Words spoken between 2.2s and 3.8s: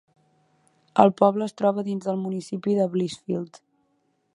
municipi de Blissfield.